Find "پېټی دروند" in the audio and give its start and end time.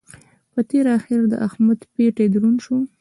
1.93-2.57